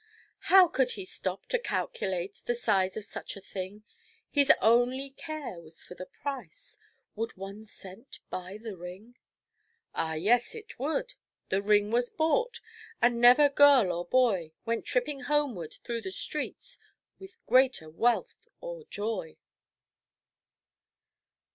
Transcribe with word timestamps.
How 0.49 0.67
could 0.67 0.93
he 0.93 1.05
stop 1.05 1.45
to 1.49 1.59
calculate 1.59 2.41
The 2.45 2.55
size 2.55 2.97
of 2.97 3.05
such 3.05 3.37
a 3.37 3.39
thing; 3.41 3.83
His 4.31 4.51
only 4.59 5.11
care 5.11 5.59
was 5.59 5.83
for 5.83 5.93
the 5.93 6.07
price 6.07 6.79
Would 7.13 7.37
one 7.37 7.63
cent 7.65 8.17
buy 8.31 8.57
the 8.57 8.75
ring? 8.75 9.15
Ah 9.93 10.13
yes, 10.15 10.55
it 10.55 10.79
would. 10.79 11.13
The 11.49 11.61
ring 11.61 11.91
was 11.91 12.09
bought; 12.09 12.61
And 12.99 13.21
never 13.21 13.47
girl 13.47 13.91
or 13.91 14.03
boy 14.07 14.53
Went 14.65 14.87
tripping 14.87 15.19
homeward 15.25 15.75
through 15.83 16.01
the 16.01 16.09
streets 16.11 16.79
With 17.19 17.37
greater 17.45 17.87
wealth 17.87 18.47
or 18.59 18.85
joy. 18.89 19.37